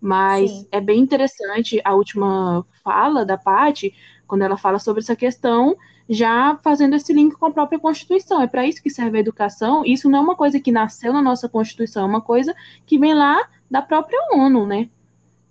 Mas 0.00 0.50
Sim. 0.50 0.66
é 0.72 0.80
bem 0.80 1.00
interessante 1.00 1.82
a 1.84 1.94
última 1.94 2.64
fala 2.82 3.26
da 3.26 3.36
Paty, 3.36 3.92
quando 4.28 4.42
ela 4.42 4.56
fala 4.56 4.78
sobre 4.78 5.00
essa 5.00 5.16
questão 5.16 5.76
já 6.08 6.58
fazendo 6.62 6.96
esse 6.96 7.12
link 7.12 7.36
com 7.36 7.46
a 7.46 7.50
própria 7.50 7.78
Constituição. 7.78 8.40
É 8.40 8.46
para 8.46 8.66
isso 8.66 8.82
que 8.82 8.88
serve 8.88 9.18
a 9.18 9.20
educação. 9.20 9.84
Isso 9.84 10.08
não 10.08 10.20
é 10.20 10.22
uma 10.22 10.36
coisa 10.36 10.58
que 10.58 10.72
nasceu 10.72 11.12
na 11.12 11.20
nossa 11.20 11.48
Constituição, 11.48 12.04
é 12.04 12.06
uma 12.06 12.22
coisa 12.22 12.54
que 12.86 12.98
vem 12.98 13.14
lá 13.14 13.48
da 13.70 13.82
própria 13.82 14.18
ONU, 14.32 14.66
né? 14.66 14.88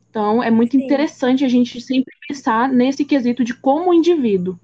Então, 0.10 0.42
é 0.42 0.50
muito 0.50 0.72
Sim. 0.72 0.84
interessante 0.84 1.46
a 1.46 1.48
gente 1.48 1.80
sempre 1.80 2.12
pensar 2.28 2.68
nesse 2.70 3.06
quesito 3.06 3.44
de 3.44 3.54
como 3.54 3.94
indivíduo. 3.94 4.58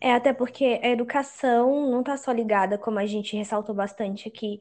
É, 0.00 0.12
até 0.12 0.32
porque 0.32 0.78
a 0.82 0.88
educação 0.88 1.90
não 1.90 2.00
está 2.00 2.16
só 2.16 2.30
ligada, 2.30 2.76
como 2.76 2.98
a 2.98 3.06
gente 3.06 3.36
ressaltou 3.36 3.74
bastante 3.74 4.28
aqui, 4.28 4.60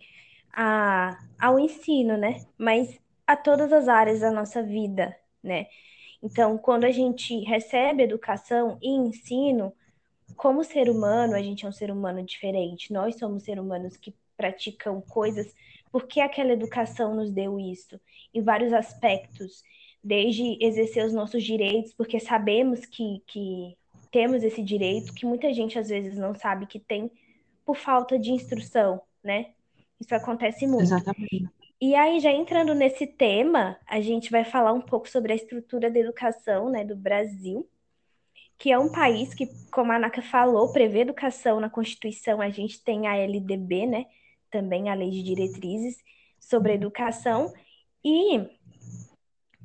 a, 0.53 1.20
ao 1.38 1.60
ensino, 1.60 2.15
né? 2.15 2.41
Mas 2.58 2.98
a 3.25 3.36
todas 3.36 3.74
as 3.74 3.88
áreas 3.88 4.22
da 4.22 4.32
nossa 4.32 4.63
vida, 4.63 5.15
né? 5.44 5.67
Então, 6.21 6.57
quando 6.57 6.86
a 6.86 6.91
gente 6.91 7.39
recebe 7.41 8.03
educação 8.03 8.77
e 8.81 8.89
ensino, 8.89 9.74
como 10.36 10.63
ser 10.63 10.89
humano, 10.89 11.36
a 11.36 11.41
gente 11.41 11.65
é 11.65 11.69
um 11.69 11.71
ser 11.71 11.91
humano 11.91 12.24
diferente. 12.24 12.91
Nós 12.91 13.17
somos 13.17 13.43
seres 13.43 13.63
humanos 13.63 13.95
que 13.97 14.13
praticam 14.36 15.01
coisas 15.01 15.53
porque 15.91 16.19
aquela 16.19 16.53
educação 16.53 17.15
nos 17.15 17.31
deu 17.31 17.59
isso, 17.59 18.00
em 18.33 18.41
vários 18.41 18.74
aspectos, 18.74 19.63
desde 20.03 20.57
exercer 20.63 21.05
os 21.05 21.13
nossos 21.13 21.43
direitos, 21.43 21.93
porque 21.93 22.19
sabemos 22.19 22.86
que, 22.86 23.21
que 23.25 23.75
temos 24.12 24.43
esse 24.43 24.62
direito, 24.62 25.13
que 25.13 25.25
muita 25.25 25.53
gente 25.53 25.79
às 25.79 25.89
vezes 25.89 26.17
não 26.17 26.36
sabe 26.36 26.67
que 26.67 26.79
tem, 26.79 27.09
por 27.65 27.75
falta 27.75 28.17
de 28.17 28.31
instrução, 28.31 29.01
né? 29.24 29.51
Isso 30.00 30.13
acontece 30.13 30.67
muito. 30.67 30.83
Exatamente. 30.83 31.50
E 31.79 31.93
aí, 31.93 32.19
já 32.19 32.31
entrando 32.31 32.74
nesse 32.74 33.05
tema, 33.05 33.77
a 33.86 34.01
gente 34.01 34.31
vai 34.31 34.43
falar 34.43 34.74
um 34.74 34.81
pouco 34.81 35.07
sobre 35.07 35.31
a 35.31 35.36
estrutura 35.36 35.91
da 35.91 36.00
educação 36.00 36.72
né, 36.72 36.84
do 36.84 36.96
Brasil, 36.96 37.69
que 38.57 38.72
é 38.72 38.79
um 38.79 38.91
país 38.91 39.34
que, 39.36 39.48
como 39.72 39.91
a 39.91 39.96
Anaka 39.96 40.22
falou, 40.22 40.74
prevê 40.74 41.01
educação 41.01 41.60
na 41.60 41.69
Constituição, 41.69 42.41
a 42.41 42.50
gente 42.50 42.84
tem 42.84 43.07
a 43.07 43.15
LDB, 43.15 43.86
né? 43.86 44.05
Também 44.50 44.89
a 44.89 44.96
Lei 44.96 45.12
de 45.12 45.22
Diretrizes 45.22 45.98
sobre 46.39 46.72
a 46.72 46.75
Educação. 46.75 47.53
E 48.03 48.50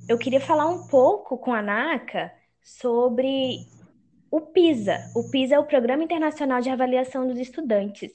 eu 0.06 0.18
queria 0.18 0.40
falar 0.40 0.68
um 0.68 0.86
pouco 0.88 1.38
com 1.38 1.54
a 1.54 1.60
Anaka 1.60 2.30
sobre 2.62 3.66
o 4.30 4.40
PISA. 4.42 4.98
O 5.16 5.30
PISA 5.30 5.54
é 5.54 5.58
o 5.58 5.66
Programa 5.66 6.04
Internacional 6.04 6.60
de 6.60 6.68
Avaliação 6.68 7.26
dos 7.26 7.38
Estudantes 7.38 8.12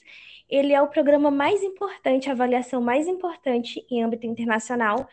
ele 0.49 0.73
é 0.73 0.81
o 0.81 0.87
programa 0.87 1.29
mais 1.29 1.61
importante, 1.61 2.29
a 2.29 2.33
avaliação 2.33 2.81
mais 2.81 3.07
importante 3.07 3.85
em 3.89 4.03
âmbito 4.03 4.25
internacional 4.25 5.07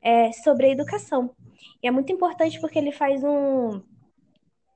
é, 0.00 0.32
sobre 0.32 0.66
a 0.66 0.70
educação. 0.70 1.34
E 1.82 1.88
é 1.88 1.90
muito 1.90 2.12
importante 2.12 2.60
porque 2.60 2.78
ele 2.78 2.92
faz 2.92 3.22
um, 3.24 3.82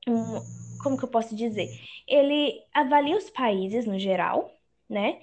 um, 0.09 0.41
como 0.83 0.97
que 0.99 1.05
eu 1.05 1.09
posso 1.09 1.35
dizer? 1.37 1.69
Ele 2.07 2.61
avalia 2.75 3.17
os 3.17 3.31
países 3.31 3.87
no 3.87 3.99
geral, 3.99 4.51
né? 4.89 5.21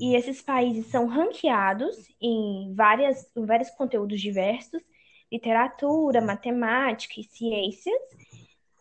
E 0.00 0.16
esses 0.16 0.40
países 0.42 0.86
são 0.86 1.06
ranqueados 1.06 1.96
em, 2.20 2.72
várias, 2.74 3.30
em 3.36 3.44
vários 3.44 3.70
conteúdos 3.70 4.20
diversos, 4.20 4.82
literatura, 5.30 6.20
matemática 6.20 7.20
e 7.20 7.24
ciências, 7.24 8.00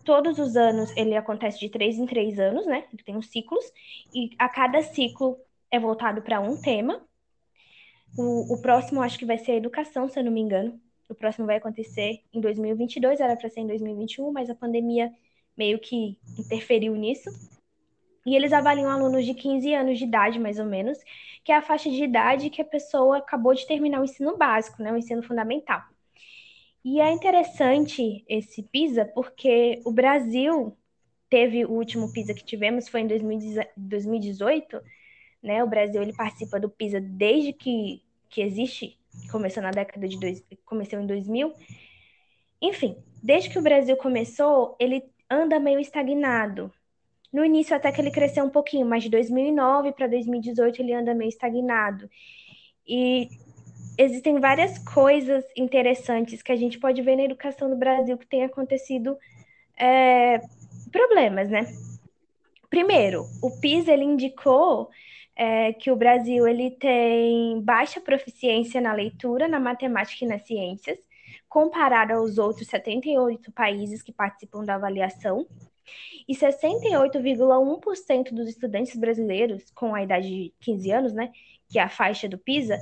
todos 0.03 0.39
os 0.39 0.55
anos 0.55 0.95
ele 0.95 1.15
acontece 1.15 1.59
de 1.59 1.69
três 1.69 1.97
em 1.97 2.05
três 2.05 2.39
anos, 2.39 2.65
né? 2.65 2.85
Ele 2.91 3.03
tem 3.03 3.15
uns 3.15 3.27
ciclos, 3.27 3.65
e 4.13 4.31
a 4.37 4.49
cada 4.49 4.81
ciclo 4.81 5.37
é 5.71 5.79
voltado 5.79 6.21
para 6.21 6.39
um 6.39 6.59
tema. 6.59 7.01
O, 8.17 8.53
o 8.53 8.61
próximo 8.61 9.01
acho 9.01 9.17
que 9.17 9.25
vai 9.25 9.37
ser 9.37 9.53
a 9.53 9.55
educação, 9.55 10.07
se 10.07 10.19
eu 10.19 10.23
não 10.23 10.31
me 10.31 10.41
engano. 10.41 10.79
O 11.09 11.15
próximo 11.15 11.45
vai 11.45 11.57
acontecer 11.57 12.21
em 12.33 12.39
2022, 12.39 13.19
era 13.19 13.35
para 13.35 13.49
ser 13.49 13.61
em 13.61 13.67
2021, 13.67 14.31
mas 14.31 14.49
a 14.49 14.55
pandemia 14.55 15.11
meio 15.57 15.79
que 15.79 16.17
interferiu 16.37 16.95
nisso. 16.95 17.29
E 18.25 18.35
eles 18.35 18.53
avaliam 18.53 18.89
alunos 18.89 19.25
de 19.25 19.33
15 19.33 19.73
anos 19.73 19.97
de 19.97 20.05
idade, 20.05 20.39
mais 20.39 20.57
ou 20.57 20.65
menos, 20.65 20.97
que 21.43 21.51
é 21.51 21.55
a 21.55 21.61
faixa 21.61 21.89
de 21.89 22.03
idade 22.03 22.49
que 22.49 22.61
a 22.61 22.65
pessoa 22.65 23.17
acabou 23.17 23.53
de 23.53 23.67
terminar 23.67 23.99
o 23.99 24.05
ensino 24.05 24.37
básico, 24.37 24.81
né, 24.81 24.91
o 24.91 24.97
ensino 24.97 25.21
fundamental. 25.21 25.81
E 26.83 26.99
é 26.99 27.11
interessante 27.11 28.25
esse 28.27 28.61
PISA 28.61 29.05
porque 29.05 29.81
o 29.85 29.91
Brasil 29.91 30.77
teve 31.29 31.65
o 31.65 31.71
último 31.71 32.11
PISA 32.11 32.33
que 32.33 32.43
tivemos 32.43 32.89
foi 32.89 33.01
em 33.01 33.07
2018, 33.07 34.81
né? 35.41 35.63
O 35.63 35.67
Brasil 35.67 36.01
ele 36.01 36.13
participa 36.13 36.59
do 36.59 36.69
PISA 36.69 36.99
desde 36.99 37.53
que, 37.53 38.03
que 38.29 38.41
existe, 38.41 38.99
começou 39.31 39.63
na 39.63 39.71
década 39.71 40.07
de 40.07 40.19
dois, 40.19 40.43
começou 40.65 40.99
em 40.99 41.07
2000. 41.07 41.53
Enfim, 42.61 42.97
desde 43.21 43.49
que 43.49 43.57
o 43.57 43.63
Brasil 43.63 43.95
começou, 43.97 44.75
ele 44.79 45.03
anda 45.29 45.59
meio 45.59 45.79
estagnado. 45.79 46.71
No 47.31 47.43
início 47.43 47.75
até 47.75 47.91
que 47.91 47.99
ele 47.99 48.11
cresceu 48.11 48.45
um 48.45 48.49
pouquinho, 48.49 48.85
mas 48.85 49.03
de 49.03 49.09
2009 49.09 49.93
para 49.93 50.05
2018 50.05 50.81
ele 50.81 50.93
anda 50.93 51.15
meio 51.15 51.29
estagnado. 51.29 52.09
E 52.87 53.27
existem 53.97 54.39
várias 54.39 54.77
coisas 54.79 55.43
interessantes 55.55 56.41
que 56.41 56.51
a 56.51 56.55
gente 56.55 56.79
pode 56.79 57.01
ver 57.01 57.15
na 57.15 57.23
educação 57.23 57.69
do 57.69 57.75
Brasil 57.75 58.17
que 58.17 58.27
tem 58.27 58.43
acontecido 58.43 59.17
é, 59.77 60.41
problemas, 60.91 61.49
né? 61.49 61.67
Primeiro, 62.69 63.25
o 63.41 63.51
PISA 63.59 63.91
ele 63.93 64.03
indicou 64.03 64.89
é, 65.35 65.73
que 65.73 65.91
o 65.91 65.95
Brasil 65.95 66.47
ele 66.47 66.71
tem 66.71 67.61
baixa 67.61 67.99
proficiência 68.01 68.81
na 68.81 68.93
leitura, 68.93 69.47
na 69.47 69.59
matemática 69.59 70.25
e 70.25 70.27
nas 70.27 70.41
ciências, 70.43 70.97
comparado 71.47 72.13
aos 72.13 72.37
outros 72.37 72.67
78 72.67 73.51
países 73.51 74.01
que 74.01 74.11
participam 74.11 74.63
da 74.63 74.75
avaliação. 74.75 75.45
E 76.27 76.33
68,1% 76.33 78.31
dos 78.31 78.47
estudantes 78.47 78.95
brasileiros 78.95 79.69
com 79.71 79.93
a 79.93 80.01
idade 80.01 80.29
de 80.29 80.53
15 80.61 80.91
anos, 80.91 81.13
né, 81.13 81.31
que 81.69 81.77
é 81.77 81.81
a 81.81 81.89
faixa 81.89 82.27
do 82.29 82.37
PISA, 82.37 82.79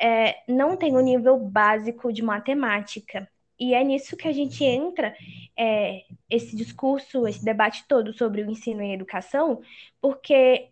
é, 0.00 0.36
não 0.48 0.76
tem 0.76 0.94
o 0.94 0.98
um 0.98 1.02
nível 1.02 1.38
básico 1.38 2.12
de 2.12 2.22
matemática. 2.22 3.28
E 3.58 3.74
é 3.74 3.82
nisso 3.82 4.16
que 4.16 4.28
a 4.28 4.32
gente 4.32 4.64
entra, 4.64 5.14
é, 5.58 6.02
esse 6.30 6.54
discurso, 6.54 7.26
esse 7.26 7.44
debate 7.44 7.84
todo 7.88 8.12
sobre 8.12 8.42
o 8.42 8.50
ensino 8.50 8.82
e 8.82 8.92
a 8.92 8.94
educação, 8.94 9.60
porque 10.00 10.68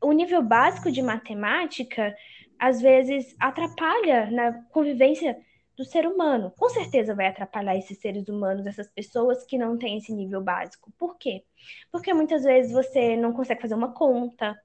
o 0.00 0.12
nível 0.12 0.42
básico 0.42 0.90
de 0.90 1.02
matemática, 1.02 2.14
às 2.58 2.80
vezes, 2.80 3.34
atrapalha 3.40 4.30
na 4.30 4.52
convivência 4.70 5.36
do 5.76 5.84
ser 5.84 6.06
humano. 6.06 6.52
Com 6.56 6.68
certeza 6.68 7.14
vai 7.14 7.26
atrapalhar 7.26 7.76
esses 7.76 7.98
seres 7.98 8.28
humanos, 8.28 8.66
essas 8.66 8.88
pessoas 8.88 9.44
que 9.44 9.58
não 9.58 9.76
têm 9.76 9.98
esse 9.98 10.12
nível 10.12 10.40
básico. 10.40 10.92
Por 10.98 11.16
quê? 11.18 11.44
Porque 11.90 12.12
muitas 12.14 12.44
vezes 12.44 12.72
você 12.72 13.16
não 13.16 13.32
consegue 13.32 13.62
fazer 13.62 13.74
uma 13.74 13.92
conta, 13.92 14.56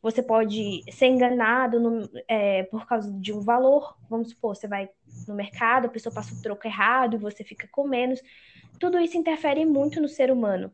você 0.00 0.22
pode 0.22 0.84
ser 0.92 1.06
enganado 1.06 1.80
no, 1.80 2.08
é, 2.28 2.62
por 2.64 2.86
causa 2.86 3.12
de 3.12 3.32
um 3.32 3.40
valor. 3.40 3.96
Vamos 4.08 4.30
supor, 4.30 4.54
você 4.54 4.68
vai 4.68 4.88
no 5.26 5.34
mercado, 5.34 5.86
a 5.86 5.90
pessoa 5.90 6.14
passa 6.14 6.34
o 6.34 6.42
troco 6.42 6.66
errado 6.66 7.14
e 7.14 7.18
você 7.18 7.42
fica 7.42 7.68
com 7.70 7.86
menos. 7.86 8.20
Tudo 8.78 8.98
isso 8.98 9.16
interfere 9.16 9.64
muito 9.64 10.00
no 10.00 10.08
ser 10.08 10.30
humano, 10.30 10.72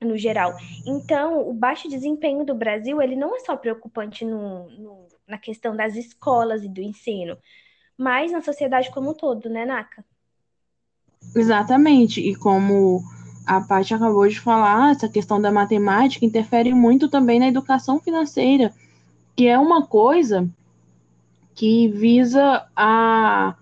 no 0.00 0.16
geral. 0.16 0.54
Então, 0.86 1.48
o 1.48 1.54
baixo 1.54 1.88
desempenho 1.88 2.44
do 2.44 2.54
Brasil, 2.54 3.00
ele 3.00 3.16
não 3.16 3.34
é 3.34 3.40
só 3.40 3.56
preocupante 3.56 4.24
no, 4.24 4.68
no, 4.70 5.08
na 5.26 5.38
questão 5.38 5.74
das 5.74 5.96
escolas 5.96 6.62
e 6.62 6.68
do 6.68 6.82
ensino, 6.82 7.38
mas 7.96 8.30
na 8.30 8.42
sociedade 8.42 8.90
como 8.90 9.10
um 9.10 9.14
todo, 9.14 9.48
né, 9.48 9.64
Naka? 9.64 10.04
Exatamente. 11.34 12.20
E 12.20 12.34
como 12.36 13.02
a 13.48 13.62
Paty 13.62 13.94
acabou 13.94 14.28
de 14.28 14.38
falar, 14.38 14.90
essa 14.90 15.08
questão 15.08 15.40
da 15.40 15.50
matemática 15.50 16.26
interfere 16.26 16.74
muito 16.74 17.08
também 17.08 17.40
na 17.40 17.48
educação 17.48 17.98
financeira, 17.98 18.74
que 19.34 19.48
é 19.48 19.58
uma 19.58 19.86
coisa 19.86 20.46
que 21.54 21.88
visa 21.88 22.66
a, 22.76 23.54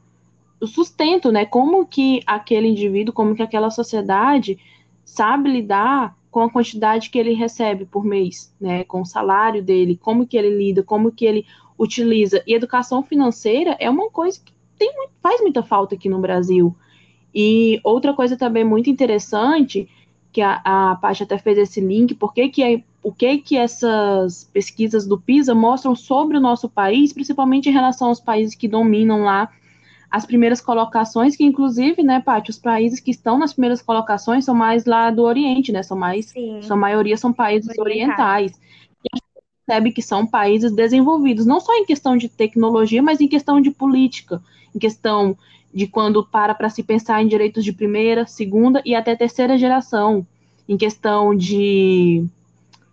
o 0.61 0.67
sustento, 0.67 1.31
né? 1.31 1.47
Como 1.47 1.87
que 1.87 2.21
aquele 2.27 2.67
indivíduo, 2.67 3.15
como 3.15 3.37
que 3.37 3.43
aquela 3.43 3.71
sociedade 3.71 4.59
sabe 5.05 5.53
lidar 5.53 6.17
com 6.33 6.41
a 6.41 6.51
quantidade 6.51 7.09
que 7.09 7.19
ele 7.19 7.33
recebe 7.33 7.87
por 7.87 8.05
mês, 8.05 8.53
né? 8.61 8.83
Com 8.83 9.03
o 9.03 9.07
salário 9.07 9.63
dele, 9.63 9.97
como 10.03 10.27
que 10.27 10.37
ele 10.37 10.51
lida, 10.51 10.83
como 10.83 11.13
que 11.13 11.25
ele 11.25 11.47
utiliza. 11.79 12.43
E 12.45 12.55
educação 12.55 13.05
financeira 13.05 13.77
é 13.79 13.89
uma 13.89 14.11
coisa 14.11 14.41
que 14.45 14.53
tem, 14.77 14.93
faz 15.23 15.41
muita 15.41 15.63
falta 15.63 15.95
aqui 15.95 16.09
no 16.09 16.19
Brasil. 16.19 16.75
E 17.35 17.81
outra 17.85 18.15
coisa 18.15 18.37
também 18.37 18.65
muito 18.65 18.89
interessante, 18.89 19.89
que 20.33 20.41
a, 20.41 20.61
a 20.65 20.97
Paty 20.97 21.23
até 21.23 21.39
fez 21.39 21.59
esse 21.59 21.81
link, 21.81 22.15
porque 22.15 22.49
que 22.49 22.63
é, 22.63 22.83
o 23.03 23.13
que 23.13 23.39
que 23.39 23.57
essas 23.57 24.45
pesquisas 24.53 25.07
do 25.07 25.19
PISA 25.19 25.55
mostram 25.55 25.95
sobre 25.95 26.37
o 26.37 26.41
nosso 26.41 26.69
país, 26.69 27.13
principalmente 27.13 27.69
em 27.69 27.73
relação 27.73 28.09
aos 28.09 28.21
países 28.21 28.55
que 28.55 28.69
dominam 28.69 29.23
lá 29.23 29.51
as 30.11 30.25
primeiras 30.25 30.61
colocações, 30.61 31.37
que 31.37 31.45
inclusive, 31.45 32.03
né, 32.03 32.21
Paty, 32.21 32.51
os 32.51 32.59
países 32.59 33.01
que 33.01 33.11
estão 33.11 33.39
nas 33.39 33.53
primeiras 33.53 33.83
colocações 33.83 34.45
são 34.45 34.55
mais 34.55 34.85
lá 34.85 35.11
do 35.11 35.23
Oriente, 35.23 35.73
né, 35.73 35.83
são 35.83 35.97
mais, 35.97 36.27
Sim. 36.27 36.63
sua 36.63 36.77
maioria 36.77 37.17
são 37.17 37.33
países 37.33 37.77
orientais. 37.79 38.53
Gente 38.53 38.67
percebe 39.67 39.91
que 39.91 40.01
são 40.01 40.25
países 40.25 40.73
desenvolvidos, 40.73 41.45
não 41.45 41.59
só 41.59 41.75
em 41.75 41.85
questão 41.85 42.17
de 42.17 42.29
tecnologia, 42.29 43.03
mas 43.03 43.21
em 43.21 43.27
questão 43.27 43.61
de 43.61 43.73
política, 43.73 44.41
em 44.75 44.79
questão 44.79 45.37
de 45.75 45.89
quando 45.89 46.25
para 46.25 46.55
para 46.55 46.71
se 46.71 46.83
pensar 46.83 47.21
em 47.21 47.29
direitos 47.29 47.65
de 47.65 47.73
primeira, 47.73 48.27
segunda 48.27 48.81
e 48.85 48.95
até 48.95 49.17
terceira 49.17 49.59
geração, 49.59 50.25
em 50.69 50.77
questão 50.77 51.35
de 51.35 52.25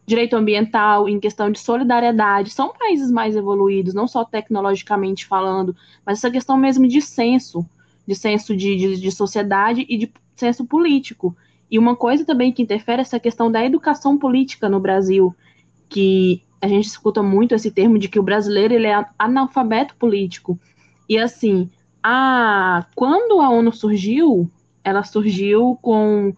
direito 0.06 0.36
ambiental, 0.36 1.08
em 1.08 1.20
questão 1.20 1.50
de 1.50 1.60
solidariedade, 1.60 2.50
são 2.50 2.74
países 2.74 3.10
mais 3.10 3.36
evoluídos, 3.36 3.94
não 3.94 4.08
só 4.08 4.26
tecnologicamente 4.26 5.26
falando, 5.26 5.76
mas 6.06 6.18
essa 6.18 6.32
questão 6.32 6.58
mesmo 6.58 6.88
de 6.88 7.02
senso, 7.02 7.66
de 8.06 8.16
senso 8.16 8.58
de, 8.58 8.76
de, 8.76 9.00
de 9.00 9.12
sociedade 9.12 9.86
e 9.88 9.98
de 9.98 10.12
senso 10.36 10.66
político. 10.66 11.36
E 11.72 11.80
uma 11.80 11.96
coisa 11.96 12.26
também 12.26 12.52
que 12.52 12.62
interfere 12.62 13.00
é 13.00 13.04
essa 13.04 13.20
questão 13.20 13.50
da 13.50 13.64
educação 13.64 14.18
política 14.18 14.68
no 14.68 14.80
Brasil, 14.80 15.34
que 15.88 16.44
a 16.64 16.68
gente 16.68 16.86
escuta 16.86 17.22
muito 17.22 17.54
esse 17.54 17.70
termo 17.70 18.00
de 18.00 18.08
que 18.08 18.18
o 18.18 18.24
brasileiro 18.24 18.74
ele 18.74 18.88
é 18.88 19.06
analfabeto 19.20 19.98
político. 19.98 20.58
E 21.10 21.18
assim, 21.18 21.70
a, 22.02 22.86
quando 22.96 23.42
a 23.42 23.50
ONU 23.50 23.74
surgiu, 23.74 24.50
ela 24.82 25.04
surgiu 25.04 25.78
com 25.82 26.34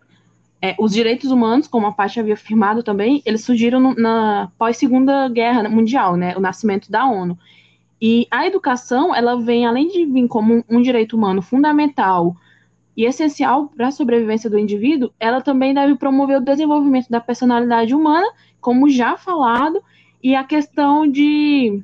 é, 0.60 0.76
os 0.80 0.92
direitos 0.94 1.30
humanos, 1.30 1.68
como 1.68 1.86
a 1.86 1.92
Paty 1.92 2.20
havia 2.20 2.34
afirmado 2.34 2.82
também, 2.82 3.22
eles 3.24 3.46
surgiram 3.46 3.80
no, 3.80 3.94
na 3.94 4.52
pós-segunda 4.58 5.30
guerra 5.30 5.70
mundial, 5.70 6.16
né, 6.16 6.36
o 6.36 6.40
nascimento 6.40 6.90
da 6.90 7.06
ONU. 7.06 7.38
E 8.02 8.26
a 8.32 8.48
educação, 8.48 9.14
ela 9.14 9.40
vem, 9.40 9.68
além 9.68 9.90
de 9.90 10.08
vir 10.08 10.28
como 10.28 10.56
um, 10.56 10.64
um 10.68 10.82
direito 10.82 11.16
humano 11.16 11.44
fundamental 11.44 12.36
e 12.98 13.06
essencial 13.06 13.68
para 13.68 13.90
a 13.90 13.92
sobrevivência 13.92 14.50
do 14.50 14.58
indivíduo, 14.58 15.12
ela 15.20 15.40
também 15.40 15.72
deve 15.72 15.94
promover 15.94 16.38
o 16.38 16.44
desenvolvimento 16.44 17.12
da 17.12 17.22
personalidade 17.22 17.94
humana, 17.94 18.26
como 18.60 18.90
já 18.90 19.16
falado, 19.18 19.84
e 20.26 20.34
a 20.34 20.44
questão 20.44 21.08
de 21.08 21.84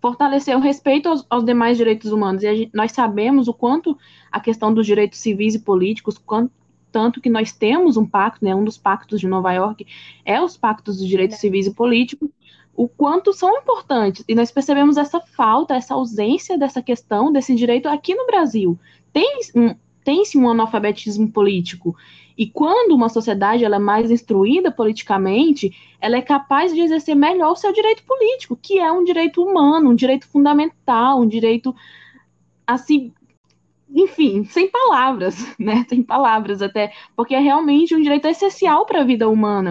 fortalecer 0.00 0.56
o 0.56 0.60
respeito 0.60 1.08
aos, 1.08 1.26
aos 1.28 1.44
demais 1.44 1.76
direitos 1.76 2.12
humanos. 2.12 2.44
E 2.44 2.56
gente, 2.56 2.70
nós 2.72 2.92
sabemos 2.92 3.48
o 3.48 3.52
quanto 3.52 3.98
a 4.30 4.38
questão 4.38 4.72
dos 4.72 4.86
direitos 4.86 5.18
civis 5.18 5.56
e 5.56 5.58
políticos, 5.58 6.16
quanto, 6.16 6.52
tanto 6.92 7.20
que 7.20 7.28
nós 7.28 7.50
temos 7.50 7.96
um 7.96 8.06
pacto, 8.06 8.44
né, 8.44 8.54
um 8.54 8.62
dos 8.62 8.78
pactos 8.78 9.18
de 9.18 9.26
Nova 9.26 9.52
York 9.52 9.84
é 10.24 10.40
os 10.40 10.56
pactos 10.56 10.98
dos 10.98 11.08
direitos 11.08 11.38
é. 11.38 11.40
civis 11.40 11.66
e 11.66 11.74
políticos, 11.74 12.30
o 12.72 12.86
quanto 12.86 13.32
são 13.32 13.58
importantes. 13.58 14.24
E 14.28 14.34
nós 14.36 14.52
percebemos 14.52 14.96
essa 14.96 15.18
falta, 15.20 15.74
essa 15.74 15.94
ausência 15.94 16.56
dessa 16.56 16.80
questão, 16.80 17.32
desse 17.32 17.52
direito 17.56 17.88
aqui 17.88 18.14
no 18.14 18.26
Brasil. 18.26 18.78
Tem 19.12 19.40
um, 19.56 19.74
tem-se 20.10 20.36
um 20.36 20.48
analfabetismo 20.48 21.30
político. 21.30 21.96
E 22.36 22.44
quando 22.44 22.96
uma 22.96 23.08
sociedade 23.08 23.64
ela 23.64 23.76
é 23.76 23.78
mais 23.78 24.10
instruída 24.10 24.68
politicamente, 24.68 25.72
ela 26.00 26.16
é 26.16 26.20
capaz 26.20 26.74
de 26.74 26.80
exercer 26.80 27.14
melhor 27.14 27.52
o 27.52 27.56
seu 27.56 27.72
direito 27.72 28.02
político, 28.02 28.58
que 28.60 28.80
é 28.80 28.90
um 28.90 29.04
direito 29.04 29.40
humano, 29.40 29.90
um 29.90 29.94
direito 29.94 30.26
fundamental, 30.26 31.20
um 31.20 31.28
direito 31.28 31.72
assim, 32.66 33.12
enfim, 33.88 34.42
sem 34.42 34.68
palavras, 34.68 35.46
né? 35.56 35.86
Sem 35.88 36.02
palavras 36.02 36.60
até, 36.60 36.92
porque 37.14 37.36
é 37.36 37.38
realmente 37.38 37.94
um 37.94 38.02
direito 38.02 38.26
essencial 38.26 38.86
para 38.86 39.02
a 39.02 39.04
vida 39.04 39.28
humana. 39.28 39.68